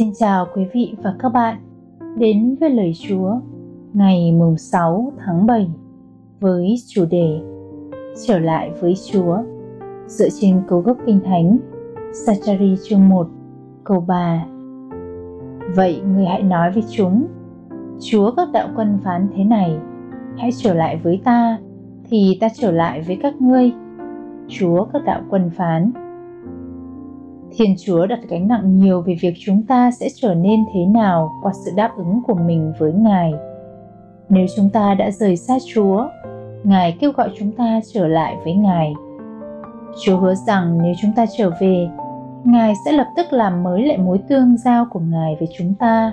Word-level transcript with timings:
Xin 0.00 0.12
chào 0.18 0.46
quý 0.54 0.66
vị 0.72 0.94
và 1.02 1.14
các 1.18 1.28
bạn. 1.28 1.56
Đến 2.16 2.56
với 2.60 2.70
lời 2.70 2.92
Chúa, 3.08 3.40
ngày 3.92 4.32
mùng 4.32 4.56
6 4.56 5.12
tháng 5.18 5.46
7 5.46 5.70
với 6.40 6.74
chủ 6.88 7.04
đề 7.10 7.40
Trở 8.26 8.38
lại 8.38 8.70
với 8.80 8.94
Chúa, 9.12 9.38
dựa 10.06 10.28
trên 10.40 10.62
câu 10.68 10.80
gốc 10.80 10.96
Kinh 11.06 11.20
Thánh, 11.24 11.58
Sachari 12.26 12.76
chương 12.88 13.08
1 13.08 13.28
câu 13.84 14.00
3 14.00 14.44
Vậy 15.74 16.00
người 16.14 16.24
hãy 16.24 16.42
nói 16.42 16.72
với 16.72 16.84
chúng, 16.90 17.26
Chúa 18.00 18.30
các 18.36 18.48
đạo 18.52 18.68
quân 18.76 18.98
phán 19.04 19.28
thế 19.36 19.44
này, 19.44 19.78
Hãy 20.38 20.50
trở 20.56 20.74
lại 20.74 21.00
với 21.02 21.20
ta, 21.24 21.58
Thì 22.04 22.38
ta 22.40 22.48
trở 22.54 22.70
lại 22.70 23.02
với 23.06 23.18
các 23.22 23.40
ngươi. 23.40 23.72
Chúa 24.48 24.84
các 24.84 25.04
đạo 25.04 25.20
quân 25.30 25.50
phán 25.56 25.92
Thiên 27.52 27.74
Chúa 27.84 28.06
đặt 28.06 28.20
gánh 28.28 28.48
nặng 28.48 28.78
nhiều 28.78 29.00
về 29.00 29.16
việc 29.20 29.34
chúng 29.38 29.62
ta 29.62 29.90
sẽ 29.90 30.08
trở 30.14 30.34
nên 30.34 30.60
thế 30.74 30.80
nào 30.86 31.32
qua 31.42 31.52
sự 31.64 31.70
đáp 31.76 31.90
ứng 31.96 32.20
của 32.26 32.34
mình 32.34 32.72
với 32.78 32.92
Ngài. 32.92 33.32
Nếu 34.28 34.46
chúng 34.56 34.70
ta 34.70 34.94
đã 34.94 35.10
rời 35.10 35.36
xa 35.36 35.54
Chúa, 35.74 36.08
Ngài 36.64 36.96
kêu 37.00 37.12
gọi 37.12 37.30
chúng 37.38 37.52
ta 37.52 37.80
trở 37.92 38.08
lại 38.08 38.36
với 38.44 38.54
Ngài. 38.54 38.94
Chúa 40.04 40.16
hứa 40.18 40.34
rằng 40.34 40.78
nếu 40.82 40.94
chúng 41.02 41.10
ta 41.16 41.26
trở 41.38 41.50
về, 41.60 41.88
Ngài 42.44 42.74
sẽ 42.84 42.92
lập 42.92 43.06
tức 43.16 43.26
làm 43.30 43.62
mới 43.62 43.86
lại 43.86 43.98
mối 43.98 44.18
tương 44.28 44.56
giao 44.56 44.86
của 44.90 45.00
Ngài 45.00 45.36
với 45.38 45.48
chúng 45.58 45.74
ta. 45.74 46.12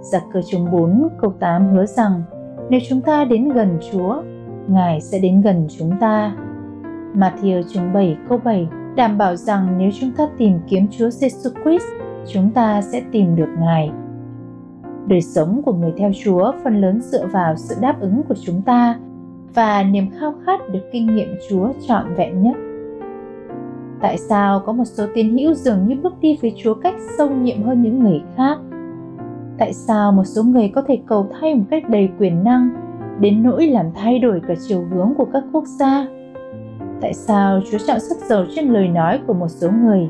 Giặc 0.00 0.22
cơ 0.32 0.42
chương 0.42 0.70
4 0.72 1.08
câu 1.20 1.32
8 1.40 1.68
hứa 1.68 1.86
rằng 1.86 2.22
nếu 2.70 2.80
chúng 2.88 3.00
ta 3.00 3.24
đến 3.24 3.48
gần 3.48 3.78
Chúa, 3.92 4.22
Ngài 4.68 5.00
sẽ 5.00 5.18
đến 5.18 5.40
gần 5.40 5.66
chúng 5.78 5.90
ta. 6.00 6.36
Matthew 7.14 7.62
chương 7.62 7.92
7 7.92 8.16
câu 8.28 8.38
7 8.44 8.68
đảm 8.96 9.18
bảo 9.18 9.36
rằng 9.36 9.78
nếu 9.78 9.90
chúng 10.00 10.10
ta 10.16 10.28
tìm 10.38 10.58
kiếm 10.68 10.86
Chúa 10.90 11.08
Jesus 11.08 11.50
Christ, 11.64 11.86
chúng 12.32 12.50
ta 12.50 12.82
sẽ 12.82 13.02
tìm 13.12 13.36
được 13.36 13.48
Ngài. 13.58 13.90
Đời 15.06 15.20
sống 15.20 15.62
của 15.64 15.72
người 15.72 15.92
theo 15.96 16.10
Chúa 16.24 16.52
phần 16.64 16.80
lớn 16.80 17.00
dựa 17.00 17.26
vào 17.26 17.56
sự 17.56 17.74
đáp 17.80 18.00
ứng 18.00 18.22
của 18.28 18.34
chúng 18.42 18.62
ta 18.62 18.98
và 19.54 19.82
niềm 19.82 20.10
khao 20.18 20.34
khát 20.46 20.60
được 20.72 20.80
kinh 20.92 21.14
nghiệm 21.14 21.28
Chúa 21.48 21.72
trọn 21.88 22.14
vẹn 22.16 22.42
nhất. 22.42 22.56
Tại 24.00 24.18
sao 24.18 24.60
có 24.60 24.72
một 24.72 24.84
số 24.84 25.06
tín 25.14 25.38
hữu 25.38 25.54
dường 25.54 25.86
như 25.86 25.96
bước 26.02 26.14
đi 26.20 26.38
với 26.42 26.54
Chúa 26.62 26.74
cách 26.74 26.94
sâu 27.18 27.30
nhiệm 27.30 27.62
hơn 27.62 27.82
những 27.82 28.02
người 28.02 28.22
khác? 28.36 28.58
Tại 29.58 29.72
sao 29.72 30.12
một 30.12 30.24
số 30.24 30.42
người 30.42 30.68
có 30.74 30.82
thể 30.82 30.98
cầu 31.06 31.28
thay 31.40 31.54
một 31.54 31.64
cách 31.70 31.88
đầy 31.88 32.08
quyền 32.18 32.44
năng 32.44 32.70
đến 33.20 33.42
nỗi 33.42 33.66
làm 33.66 33.86
thay 33.94 34.18
đổi 34.18 34.40
cả 34.48 34.54
chiều 34.68 34.84
hướng 34.90 35.14
của 35.16 35.26
các 35.32 35.44
quốc 35.52 35.64
gia? 35.66 36.06
Tại 37.00 37.14
sao 37.14 37.60
Chúa 37.70 37.78
chọn 37.86 38.00
sức 38.00 38.16
dầu 38.28 38.44
trên 38.54 38.68
lời 38.68 38.88
nói 38.88 39.20
của 39.26 39.34
một 39.34 39.48
số 39.48 39.70
người 39.70 40.08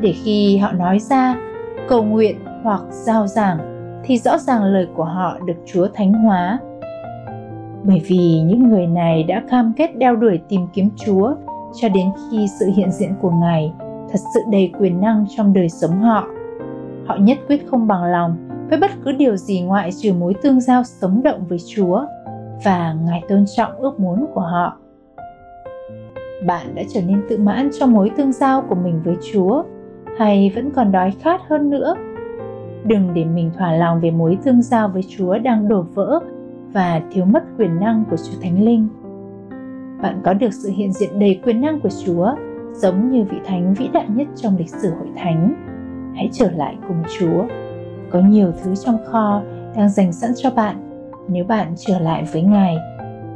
để 0.00 0.12
khi 0.24 0.56
họ 0.56 0.72
nói 0.72 0.98
ra, 0.98 1.36
cầu 1.88 2.02
nguyện 2.02 2.36
hoặc 2.62 2.80
giao 2.90 3.26
giảng, 3.26 3.58
thì 4.04 4.18
rõ 4.18 4.38
ràng 4.38 4.64
lời 4.64 4.86
của 4.96 5.04
họ 5.04 5.38
được 5.46 5.56
Chúa 5.66 5.88
thánh 5.94 6.12
hóa. 6.12 6.58
Bởi 7.84 8.02
vì 8.06 8.40
những 8.40 8.68
người 8.68 8.86
này 8.86 9.22
đã 9.22 9.42
cam 9.50 9.72
kết 9.76 9.96
đeo 9.96 10.16
đuổi 10.16 10.40
tìm 10.48 10.66
kiếm 10.74 10.88
Chúa 10.96 11.34
cho 11.80 11.88
đến 11.88 12.06
khi 12.30 12.46
sự 12.60 12.66
hiện 12.76 12.90
diện 12.90 13.14
của 13.22 13.30
Ngài 13.30 13.72
thật 14.12 14.18
sự 14.34 14.40
đầy 14.50 14.72
quyền 14.78 15.00
năng 15.00 15.26
trong 15.36 15.52
đời 15.52 15.68
sống 15.68 16.00
họ. 16.00 16.26
Họ 17.06 17.16
nhất 17.16 17.38
quyết 17.48 17.66
không 17.70 17.86
bằng 17.86 18.04
lòng 18.04 18.48
với 18.68 18.78
bất 18.78 18.90
cứ 19.04 19.12
điều 19.12 19.36
gì 19.36 19.60
ngoại 19.60 19.90
trừ 20.02 20.12
mối 20.12 20.34
tương 20.42 20.60
giao 20.60 20.82
sống 20.84 21.22
động 21.22 21.44
với 21.48 21.58
Chúa 21.74 22.04
và 22.64 22.96
Ngài 23.06 23.22
tôn 23.28 23.44
trọng 23.56 23.72
ước 23.78 24.00
muốn 24.00 24.26
của 24.34 24.40
họ 24.40 24.78
bạn 26.46 26.74
đã 26.74 26.82
trở 26.88 27.00
nên 27.02 27.22
tự 27.28 27.38
mãn 27.38 27.70
trong 27.78 27.92
mối 27.92 28.10
tương 28.16 28.32
giao 28.32 28.62
của 28.62 28.74
mình 28.74 29.00
với 29.04 29.16
Chúa, 29.32 29.62
hay 30.18 30.52
vẫn 30.54 30.70
còn 30.70 30.92
đói 30.92 31.10
khát 31.10 31.40
hơn 31.48 31.70
nữa? 31.70 31.94
Đừng 32.84 33.14
để 33.14 33.24
mình 33.24 33.50
thỏa 33.58 33.72
lòng 33.72 34.00
về 34.00 34.10
mối 34.10 34.38
tương 34.44 34.62
giao 34.62 34.88
với 34.88 35.02
Chúa 35.08 35.38
đang 35.38 35.68
đổ 35.68 35.84
vỡ 35.94 36.20
và 36.72 37.00
thiếu 37.12 37.24
mất 37.24 37.42
quyền 37.58 37.80
năng 37.80 38.04
của 38.10 38.16
Chúa 38.16 38.40
Thánh 38.42 38.64
Linh. 38.64 38.88
Bạn 40.02 40.20
có 40.24 40.34
được 40.34 40.52
sự 40.52 40.70
hiện 40.76 40.92
diện 40.92 41.18
đầy 41.18 41.40
quyền 41.44 41.60
năng 41.60 41.80
của 41.80 41.88
Chúa, 42.04 42.34
giống 42.72 43.10
như 43.10 43.24
vị 43.24 43.36
thánh 43.44 43.74
vĩ 43.74 43.88
đại 43.92 44.06
nhất 44.08 44.28
trong 44.36 44.56
lịch 44.58 44.70
sử 44.70 44.90
hội 44.90 45.08
thánh. 45.16 45.54
Hãy 46.14 46.28
trở 46.32 46.50
lại 46.50 46.76
cùng 46.88 47.02
Chúa. 47.18 47.44
Có 48.10 48.20
nhiều 48.20 48.52
thứ 48.62 48.74
trong 48.76 48.98
kho 49.06 49.42
đang 49.76 49.88
dành 49.88 50.12
sẵn 50.12 50.30
cho 50.36 50.50
bạn 50.50 50.76
nếu 51.28 51.44
bạn 51.44 51.74
trở 51.76 51.98
lại 51.98 52.24
với 52.32 52.42
Ngài. 52.42 52.76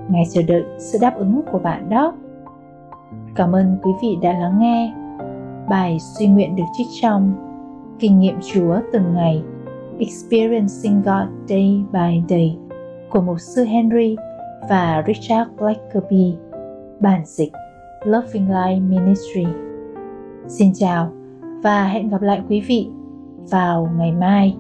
Ngài 0.09 0.25
chờ 0.33 0.43
đợi 0.49 0.65
sự 0.79 0.99
đáp 1.01 1.17
ứng 1.17 1.41
của 1.53 1.59
bạn 1.59 1.91
đó. 1.91 2.13
Cảm 3.37 3.53
ơn 3.53 3.79
quý 3.83 3.91
vị 4.03 4.17
đã 4.23 4.33
lắng 4.33 4.59
nghe. 4.59 4.95
Bài 5.69 5.99
suy 6.01 6.27
nguyện 6.27 6.57
được 6.57 6.65
trích 6.77 6.87
trong 7.01 7.35
Kinh 7.99 8.19
nghiệm 8.19 8.39
Chúa 8.53 8.77
từng 8.93 9.15
ngày 9.15 9.43
Experiencing 9.99 11.03
God 11.03 11.29
Day 11.49 11.85
by 11.93 12.23
Day 12.29 12.59
của 13.11 13.21
mục 13.21 13.41
sư 13.41 13.65
Henry 13.65 14.17
và 14.69 15.05
Richard 15.07 15.51
Blackerby, 15.59 16.35
bản 17.01 17.23
dịch 17.25 17.53
Loving 18.05 18.49
Life 18.49 18.89
Ministry. 18.89 19.47
Xin 20.49 20.73
chào 20.75 21.13
và 21.63 21.85
hẹn 21.85 22.09
gặp 22.09 22.23
lại 22.23 22.43
quý 22.49 22.61
vị 22.61 22.89
vào 23.51 23.89
ngày 23.99 24.13
mai. 24.13 24.57